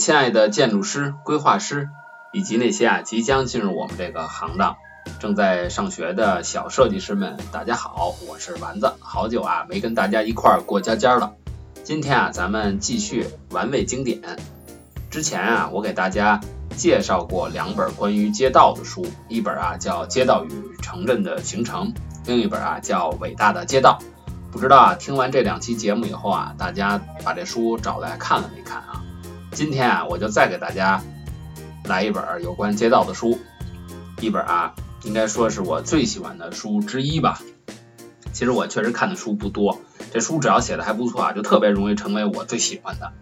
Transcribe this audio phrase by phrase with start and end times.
[0.00, 1.90] 亲爱的建筑师、规划师，
[2.32, 4.76] 以及那些啊即将进入我们这个行当、
[5.18, 11.34] 正在上学的小设计师们，大家好，我是丸子，好久啊没跟大家一块儿过家家了。
[11.84, 14.22] 今天啊，咱们继续玩味经典。
[15.10, 16.40] 之前啊，我给大家
[16.74, 21.92] 介绍过两本关于街道的书，一本啊叫《街道与城镇的形成》，
[22.24, 23.98] 另一本啊叫《伟大的街道》。
[24.50, 29.02] 不知道啊，听完这两期节目以后啊，大家把这书找来看了没看啊？
[29.52, 31.02] 今天啊，我就再给大家
[31.84, 33.38] 来一本有关街道的书，
[34.20, 37.40] 一本啊，应该说是我最喜欢的书之一吧。
[38.32, 39.80] 其实我确实看的书不多，
[40.12, 43.12] 这书只要写的还不错啊，就特别容易成为我最喜欢的。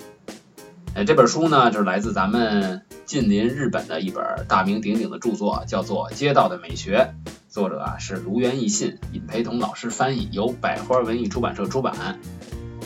[0.94, 7.14] 哎，这本书呢，就是来自咱们近邻日本的一本大名鼎鼎的著作，叫做《街道的美学》。
[7.48, 12.20] 作者啊是卢元义信，尹培同老师翻译，由百花文艺出版社出版。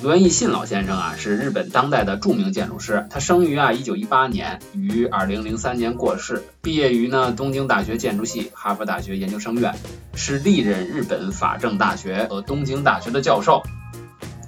[0.02, 9.72] 卢元义信老先生啊是日本当代的著名建筑师，他生于啊一九一八年，于二零零三年过世，毕业于呢东京大学建筑系、哈佛大学研究生院，
[10.14, 13.62] 是历任日本法政大学和东京大学的教授，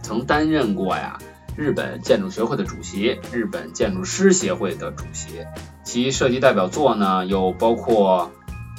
[0.02, 1.20] 曾担任过呀
[1.56, 5.46] 日本建筑学会的主席、日本建筑师协会的主席，
[5.84, 8.32] 其设计代表作呢有包括。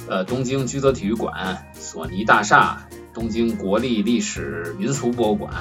[0.08, 5.52] 呃，东京居泽体育馆、索尼大厦、东京国立历史民俗博物馆，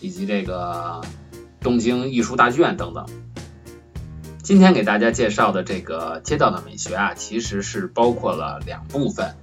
[0.00, 1.00] 以及这个
[1.60, 3.06] 东京艺术大剧院等等。
[4.42, 9.34] 今天给大家介绍的这个街道的美学啊，其实是包括了两部分，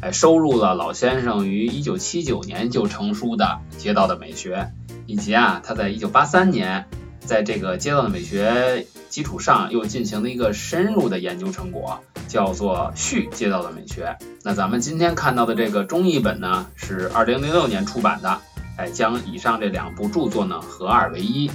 [0.00, 4.72] 哎，收录了老先生于1979年就成书的街道的美学，
[5.06, 6.86] 以及啊，他在1983年
[7.20, 12.00] 在这个街道的美学基础上又进行了一个深入的研究成果。
[12.28, 14.18] 叫做续街道的美学。
[14.42, 18.38] 那咱们今天看到的这个中译本呢，是二零零六年出版的，
[18.78, 21.50] 哎，将以上这两部著作呢合二为一。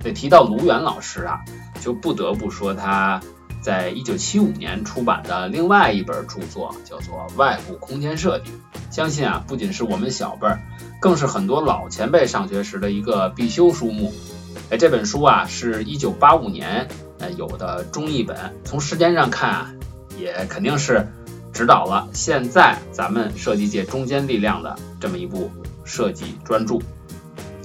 [0.00, 1.38] 得提到卢源老师啊，
[1.80, 3.20] 就不得不说他
[3.60, 8.50] 在一九七五年出版的另外一本著作，叫做《外部空间设计》。
[8.90, 10.58] 相信啊，不仅是我们小辈儿，
[11.00, 14.12] 更是很多老前辈上学时的一个必修书目。
[14.70, 16.88] 哎，这本书啊，是一九八五年
[17.18, 18.36] 呃有的中译本。
[18.64, 19.72] 从时间上看啊。
[20.18, 21.08] 也肯定是
[21.54, 25.50] 指导了现在咱们设计界中坚力量的这么一部
[25.84, 26.78] 设计专著。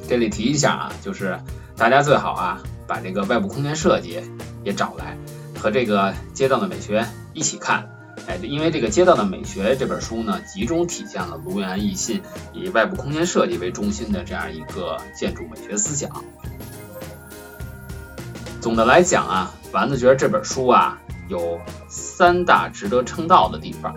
[0.07, 1.39] 这里提一下啊，就是
[1.75, 4.21] 大家最好啊把这个外部空间设计
[4.63, 5.17] 也找来，
[5.59, 7.89] 和这个街道的美学一起看。
[8.27, 12.21] 哎，因为这个街道的美学这本书呢，集中体现了卢源义信
[12.53, 16.09] 以外部空间设计为中心的这样一个建筑美学思想。
[18.59, 20.99] 总的来讲啊，丸子觉得这本书啊。
[21.29, 23.93] 有三大值得称道的地方，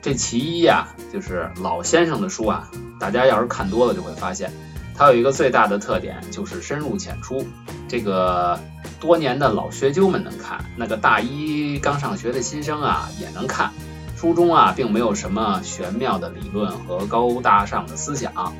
[0.00, 2.70] 这其一呀，就是老先生的书啊，
[3.00, 4.50] 大家要是看多了就会发现，
[4.94, 7.46] 它有一个最大的特点，就是深入浅出。
[7.88, 8.58] 这个
[9.00, 13.72] 多年的老学究们能看，那个大一刚上学的新生啊也能看。
[14.16, 18.52] 书中啊，并没有什么玄妙的理论和高大上的思想，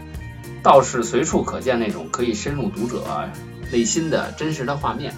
[0.62, 3.04] 倒是随处可见那种可以深入读者
[3.72, 5.14] 内心的真实的画面。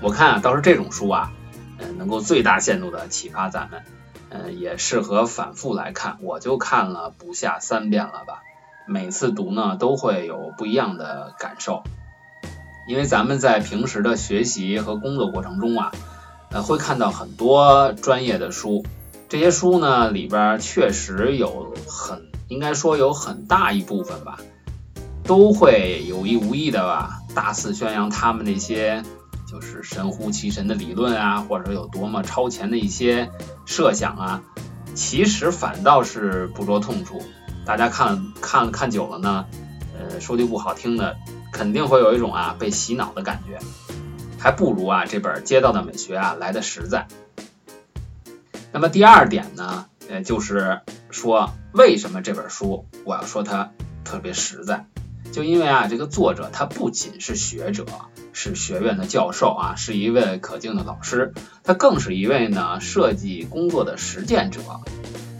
[0.00, 1.32] 我看啊，倒是这种书啊。
[1.80, 3.80] 嗯，能够最大限度的启发咱们，
[4.30, 6.18] 嗯，也适合反复来看。
[6.22, 8.42] 我就看了不下三遍了吧，
[8.86, 11.82] 每次读呢都会有不一样的感受。
[12.88, 15.92] 因为咱们在平时的学习和工作过程中啊，
[16.50, 18.84] 呃，会看到很多专业的书，
[19.28, 24.38] 这些书呢里边确实有很，应该说有很大一部分吧，
[25.22, 29.02] 都会有意无意的吧，大肆宣扬他们那些。
[29.58, 33.30] 就是神乎其神的理论啊，或者说有多么超前的一些
[33.66, 34.42] 设想啊，
[34.94, 37.20] 其实反倒是不着痛处。
[37.66, 39.44] 大家看看看久了呢，
[39.98, 41.16] 呃，说句不好听的，
[41.52, 43.58] 肯定会有一种啊被洗脑的感觉，
[44.38, 47.08] 还不如啊这本《街道的美学》啊来的实在。
[48.72, 50.80] 那么第二点呢，呃，就是
[51.10, 53.70] 说为什么这本书我要说它
[54.04, 54.86] 特别实在，
[55.32, 57.84] 就因为啊这个作者他不仅是学者。
[58.34, 61.34] 是学院的教授啊，是一位可敬的老师，
[61.64, 64.60] 他更是一位呢设计工作的实践者。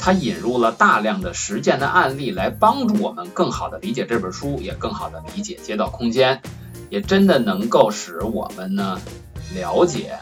[0.00, 6.42] 他引入了大量的实践的案例来帮助我们更好的理解这本书，也更好的理解街道空间，
[6.90, 9.00] 也真的能够使我们呢
[9.54, 10.18] 了解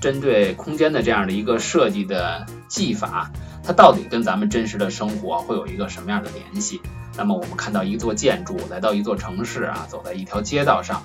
[0.00, 3.32] 针对空间的这样的一个设计的技法，
[3.70, 6.80] 它到底跟咱们真实的生活会有一个什么样的联系？
[7.16, 11.04] 那么我们看到一座建筑，来到一座城市啊，走在一条街道上。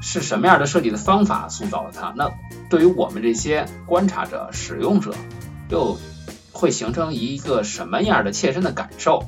[0.00, 2.14] 是什么样的设计的方法塑造了它？
[2.16, 2.30] 那
[2.70, 5.12] 对于我们这些观察者、使用者，
[5.68, 5.98] 又
[6.50, 9.26] 会形成一个什么样的切身的感受？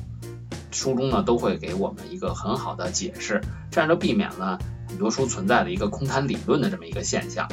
[0.71, 4.57] 书中呢都会给我们一个很好的解释，这样就避免了
[4.89, 7.47] 很多书存在的一个空谈理论的这么一个现象。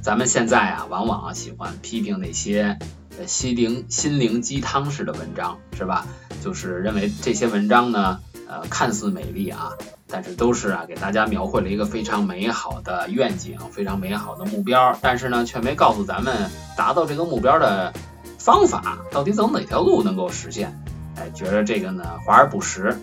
[0.00, 2.78] 咱们现在啊，往往喜欢批评那些
[3.26, 6.06] 心灵心灵鸡汤式的文章，是吧？
[6.42, 8.18] 就是认为这些文章呢，
[8.48, 9.70] 呃，看似美丽啊，
[10.08, 17.92] 但是都是啊，给大家描绘了一个非常美好的愿景，非常美好的目标，但是呢，却没告诉咱们达到这个目标的
[18.38, 20.76] 方法，到底走哪条路能够实现？
[21.16, 22.98] 哎，觉得这个呢，华而不实。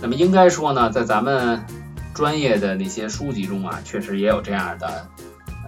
[0.00, 1.64] 那么应该说呢，在咱们
[2.14, 5.08] 专业的那些书籍中啊，确实也有这样的。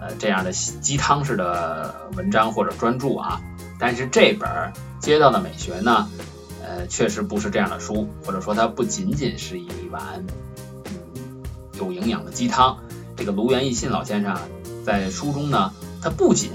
[0.01, 3.41] 呃，这样的鸡汤式的文章或者专著啊，
[3.79, 4.49] 但是这本
[4.99, 6.09] 《街道的美学》呢，
[6.61, 10.03] 呃，确实不是这样的书，或者说它不仅仅是一碗
[10.85, 11.43] 嗯
[11.79, 12.77] 有营养的鸡汤。
[13.15, 14.37] 这个卢元义信老先生
[14.85, 15.71] 在书中呢，
[16.01, 16.51] 他不仅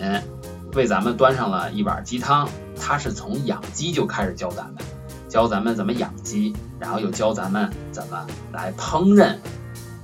[0.74, 2.48] 为咱们端上了一碗鸡汤，
[2.78, 4.76] 他是从养鸡就开始教咱们，
[5.28, 9.36] 教咱们怎么养鸡，然后又教咱们怎么来烹饪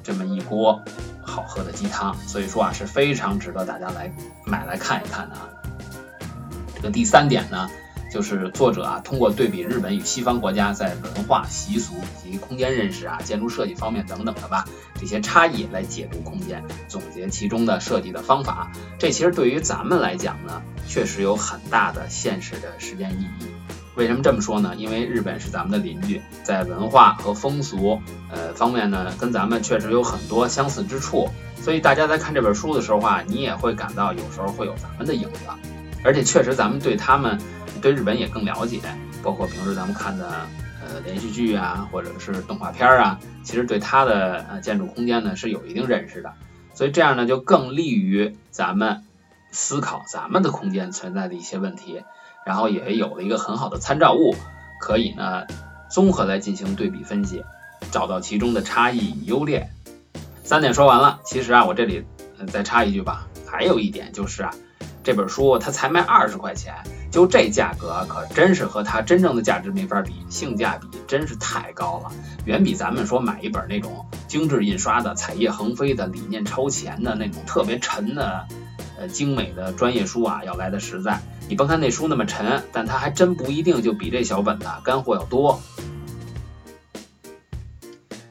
[0.02, 0.80] 这么一锅。
[1.22, 4.12] 好喝的鸡汤，所以说啊是非常值得大家来
[4.44, 5.48] 买来看一看的啊。
[6.82, 7.68] 这第三点呢，
[8.10, 11.94] 就是作者啊通过对比日本与西方国家在文化习俗
[12.24, 14.64] 以及空间认识啊、建筑设计方面等等的吧
[14.98, 18.70] 这些差异来解读空间，总结其中的设计的方法。
[18.98, 23.46] 这其实对于咱们来讲呢，确实有很大的现实的实践意义。
[23.96, 24.74] 为什么这么说呢？
[24.76, 28.00] 因为日本是咱们的邻居，在文化和风俗
[28.30, 31.28] 呃方面呢，跟咱们确实有很多相似之处。
[31.60, 35.40] 所以大家在看这本书的时候啊，你也会感到有时候会有咱们的影子。
[36.04, 37.38] 而且确实咱们对他们
[37.82, 38.80] 对日本也更了解，
[39.22, 40.26] 包括平时咱们看的
[40.82, 46.32] 呃连续剧啊，或者是动画片啊，其实对它的呃建筑空间呢是有一定认识的。
[46.74, 49.04] 所以这样呢就更利于咱们
[49.50, 52.02] 思考咱们的空间存在的一些问题。
[52.46, 54.34] 然后也有了一个很好的参照物，
[54.80, 55.44] 可以呢
[55.90, 57.44] 综合来进行对比分析，
[57.92, 59.68] 找到其中的差异与优劣。
[60.42, 62.02] 三点说完了，其实啊我这里
[62.48, 64.54] 再插一句吧，还有一点就是啊
[65.02, 66.74] 这本书它才卖二十块钱，
[67.10, 72.12] 就这价格可真是和它真正的价值没法比，性价比真是太高了，
[72.44, 78.46] 远比咱们说买一本那种精致印刷的、彩页横飞的、理念超前的那种特别沉的。
[78.98, 81.22] 呃，精美的专业书啊，要来的实在。
[81.48, 85.58] 你甭看那书那么沉，但它还真不一定就比这小本的干货要多。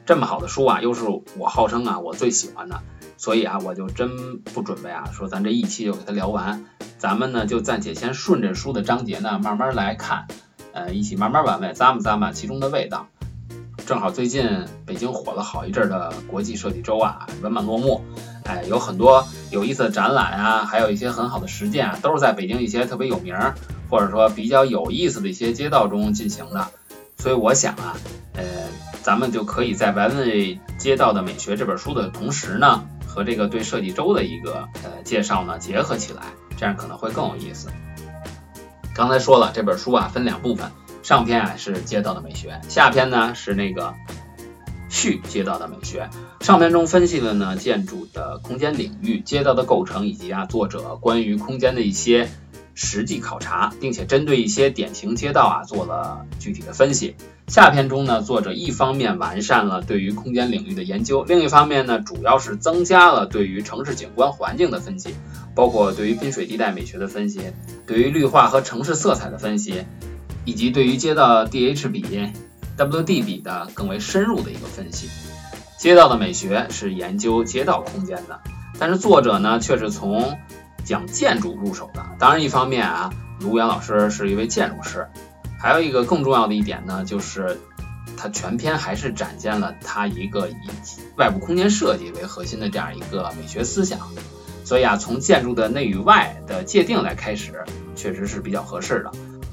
[0.06, 1.02] 这么好的书啊，又是
[1.36, 2.80] 我号称啊我最喜欢的，
[3.20, 6.64] 所以啊，我就真不准备啊说咱这一期就给它聊完。
[6.96, 10.26] 咱们呢就暂且先顺着书的章节呢慢慢来看，
[10.72, 13.08] 呃，一起慢慢玩味，咂摸咂摸其中的味道。
[13.84, 18.00] 正好最近北京火了好一阵的国际设计周啊，圆满落幕。
[18.44, 23.36] 哎，有很多有意思的展览啊，还有一些很好的实践啊，都是在北京一些特别有名
[23.90, 26.68] 或者说比较有意思的一些街道中进行的。
[27.18, 27.98] 所以我想啊，
[28.32, 28.44] 呃，
[29.02, 36.22] 咱们就可以在玩味街道的美学这本书的同时呢，和这个对设计周的一个呃介绍呢结合起来，
[36.56, 37.68] 这样可能会更有意思。
[38.94, 40.70] 刚才说了，这本书啊分两部分。
[41.02, 43.94] 上篇啊是街道的美学，下篇呢是那个
[44.90, 46.08] 序街道的美学。
[46.40, 52.30] 上篇中分析了呢建筑的空间领域、街道的构成以及啊作者关于空间的一些
[52.82, 57.14] 实际考察，并且针对一些典型街道啊做了具体的分析。
[57.46, 65.14] 下篇中呢，作者一方面完善了对于空间领域的研究，另一方面呢，主要是增加了对于城市景观环境的分析，
[65.54, 67.40] 包括对于滨水地带美学的分析，
[67.86, 69.84] 对于绿化和城市色彩的分析。
[70.46, 72.02] 以及对于街道 DH 比
[72.78, 75.06] WD 比的更为深入的一个分析。
[75.76, 78.40] 街道的美学是研究街道空间的，
[78.78, 80.38] 但是作者呢却是从
[80.90, 82.04] 讲建筑入手的。
[82.18, 85.06] 当然，一方面啊，卢源老师是一位建筑师，
[85.56, 87.60] 还有一个更重要的一点呢，就是
[88.16, 90.54] 他全篇还是展现了他一个以
[91.16, 94.00] 外部空间设计为核心的这样一个美学思想。
[94.64, 99.12] 所以啊，从建筑的内与外的界定来开始，确实是比较合适的。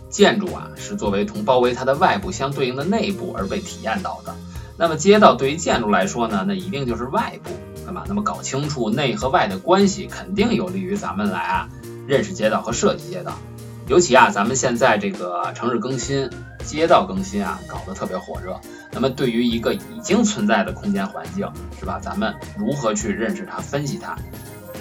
[0.10, 4.34] 建筑啊，是作为同包围它的外部相对应的内部而被体验到的。
[4.76, 7.52] 那么街道对于建筑来说呢，那一定就是外部，
[7.88, 8.04] 那么？
[8.08, 11.70] 那么搞清楚内和外的关系，肯定有利于咱们来啊
[12.06, 13.40] 认识街道和设计街道。
[13.88, 16.30] 尤其啊，咱们现在这个城市更新、
[16.66, 18.60] 街道更新啊，搞得特别火热。
[18.92, 21.98] 那么对于一个已经存在的空间环境，是吧？
[22.02, 24.18] 咱们如何去认识它、分析它？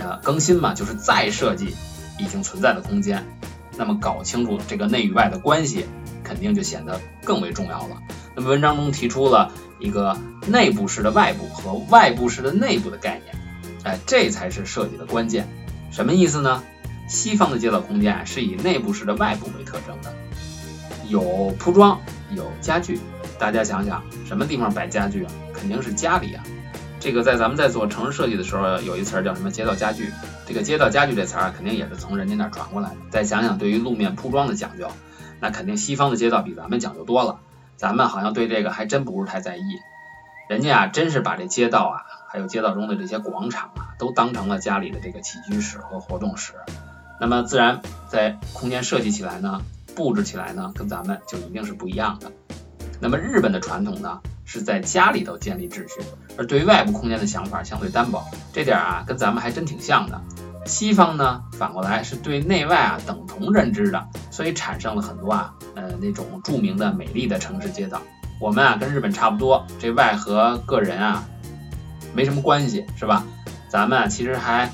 [0.00, 1.76] 呃，更新嘛，就是再设计
[2.18, 3.24] 已经存在的空间。
[3.76, 5.86] 那么搞清楚这个内与外的关系，
[6.24, 7.96] 肯定就显得更为重要了。
[8.36, 10.16] 那么文章中提出了一个
[10.46, 13.34] 内部式的外部和外部式的内部的概念，
[13.82, 15.48] 哎，这才是设计的关键。
[15.90, 16.62] 什么意思呢？
[17.08, 20.14] 西方的街道空间是以内部式的外部为特征的，
[21.08, 22.00] 有铺装，
[22.34, 23.00] 有家具。
[23.38, 25.32] 大家想想，什么地方摆家具啊？
[25.54, 26.42] 肯定是家里啊。
[26.98, 30.10] 这个在咱们在做城市设计的时候，有一词儿叫什么街道家具。
[30.46, 32.96] 这个街道家具这词儿肯定也是从人家那儿传过来的。
[33.10, 34.88] 再想想对于路面铺装的讲究，
[35.38, 37.38] 那肯定西方的街道比咱们讲究多了。
[37.76, 39.62] 咱们好像对这个还真不是太在意。
[40.48, 46.54] 人家啊，真是把这街道啊，还有街道中的这些广场啊，都当成了家里的这个起居室和活动室。
[47.20, 49.60] 那么自然在空间设计起来呢，
[49.94, 52.30] 布置起来呢，跟咱们就一定是不一样的。
[53.00, 56.00] 那么日本的传统呢，是在家里头建立秩序，
[56.38, 60.20] 而对于外部空间的想法相对单薄，这点啊跟咱们还真挺像的。
[60.64, 68.02] 西方呢反过来是对内外啊等同认知的，所以产生了很多啊呃那种著名的美丽的城市街道。
[68.40, 71.24] 我们啊跟日本差不多，这外和个人啊
[72.12, 73.24] 没什么关系，是吧？
[73.68, 74.72] 咱们啊其实还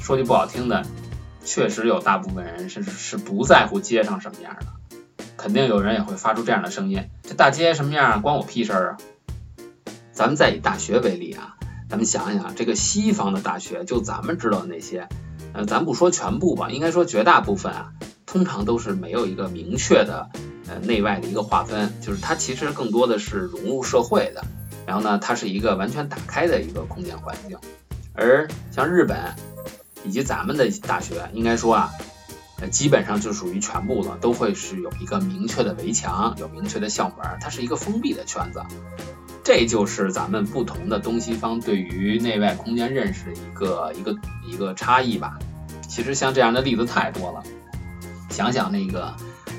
[0.00, 0.84] 说句不好听的，
[1.44, 4.66] 确实有大部分人是是不在乎街上什么样的。
[5.36, 8.98] 肯定有人也会发出这样的声音：这大街什么样关我屁事儿啊！
[10.12, 11.56] 咱们再以大学为例啊，
[11.88, 15.08] 咱们想想这个西方的大学，就咱们知道的那些，
[15.54, 17.92] 呃，咱不说全部吧，应该说绝大部分啊，
[18.30, 20.30] 通常都是没有一个明确的
[20.68, 24.44] 呃内外的一个划分，就是它其实更多的是融入社会的。
[24.86, 27.58] 然后呢，它是一个完全打开的一个空间环境。
[28.14, 29.34] 而像日本
[30.04, 31.90] 以及咱们的大学，应该说啊。
[32.62, 38.62] 呃基本上就属于全部了，都会是有一个明确的围墙，有明确的校门，它是一个封闭的圈子。
[39.42, 44.14] 这就是咱们不同的东西方对于内外空间认识的一个一个
[44.46, 45.38] 一个差异吧。
[45.88, 47.42] 其实像这样的例子太多了，
[48.30, 49.14] 想想那个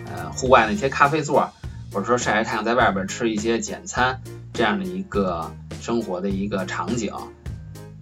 [0.08, 1.52] 呃户外那些咖啡座，
[1.94, 4.22] 或者说晒晒太阳在外边吃一些简餐
[4.54, 7.14] 这样的一个生活的一个场景，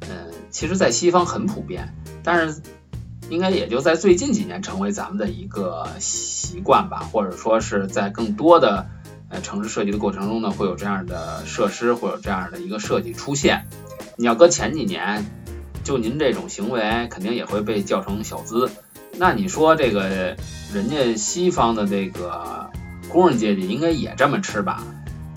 [0.02, 2.62] 嗯，其实在西方很普遍，但是。
[3.32, 8.88] 应该也就在最近几年成为咱们的一个习惯吧，或者说是在更多的
[9.30, 13.68] 呃城市设计的过程中呢，会有这样的设施，会有这样的一个设计出现。
[14.16, 15.24] 你要搁前几年，
[15.84, 18.72] 就您这种行为，肯定也会被叫成小资。
[19.20, 20.36] 那你说这个
[20.74, 22.70] 人家西方的这个
[23.10, 24.82] 工人阶级应该也这么吃吧？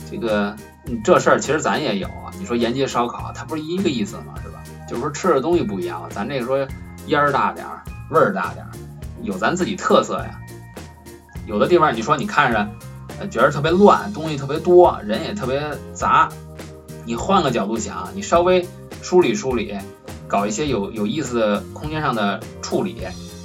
[0.09, 0.57] 这个
[1.03, 2.31] 这事儿其实咱也有啊。
[2.39, 4.35] 你说沿街烧烤，它不是一个意思吗？
[4.41, 4.63] 是吧？
[4.89, 6.67] 就是说吃的东西不一样，咱这个说。
[7.09, 8.71] 烟儿大点儿，味儿大点儿，
[9.23, 10.39] 有咱自己特色呀。
[11.49, 15.61] 有的地方你说你看着觉得特别乱，东西特别多，人也特别
[15.93, 16.29] 杂。
[17.05, 18.65] 你换个角度想，你稍微
[19.03, 19.77] 梳理梳理，
[20.29, 22.99] 搞一些有有意思的空间上的处理，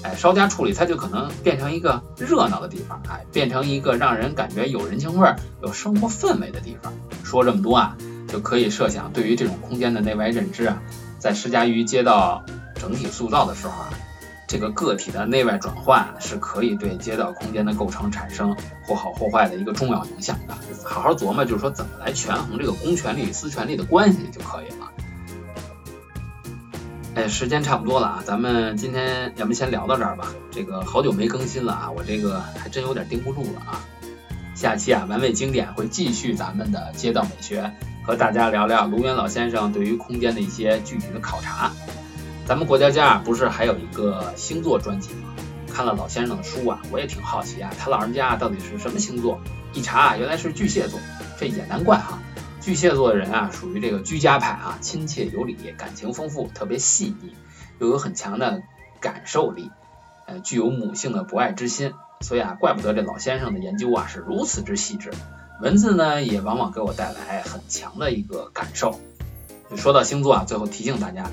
[0.04, 6.94] 哎，稍加处理，它就可能变成一个热闹的地方，哎，变成一个让人感觉有人情味儿、有生活氛围的地方。
[7.24, 10.82] 说这么多啊，就可以设想，对于这种空间的内外认知啊，
[11.20, 12.44] 在施加于街道。
[12.80, 13.90] 整体塑造的时候啊，
[14.48, 20.56] 这个个体的内外转换是可以对街道空间的构成产生或好或坏的一个重要影响的。
[20.86, 24.87] 好好琢磨，就是说怎么来权衡这个公权力与私权力的关系就可以了。
[27.18, 30.28] 哎，时间差不多了啊，咱们今天要不先聊到这儿吧。
[30.52, 33.82] 这个好久没更新了啊，我这个还真有点盯不住了啊。
[34.54, 41.72] 下期啊，完美经典会继续咱们的街道美学，和大家聊聊卢源老先生对于空间的一些具体的考察。
[42.46, 45.34] 咱们国家家不是还有一个星座专辑吗？
[45.74, 49.42] 看了老先生的书啊，我也挺好奇啊，他老人家到底是什么星座？
[49.74, 51.00] 一查啊，原来是巨蟹座，
[51.40, 52.22] 这也难怪哈。
[52.68, 57.34] 巨蟹座的人啊，属于这个居家派啊，亲切有礼，感情丰富，特别细腻，
[57.80, 58.62] 又有很强的
[59.00, 59.72] 感受力，
[60.26, 65.12] 呃，具有母性的博爱之心，所以啊，怪不得这老先生的研究啊是如此之细致，
[65.62, 69.00] 文字呢也往往给我带来很强的一个感受。
[69.78, 71.32] 说到星座啊，最后提醒大家。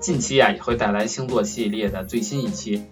[0.00, 2.84] 近期啊也会带来星座系列的最新一期，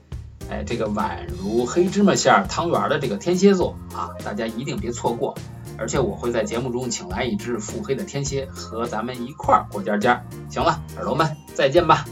[0.48, 5.36] 哎，这个宛如黑芝麻馅儿汤圆的这个天蝎座啊，大家一定别错过。
[5.78, 10.22] 而且我会在节目中请来一只腹黑的天蝎，和咱们一块儿过家家。
[10.48, 12.04] 行了，耳朵们再见吧。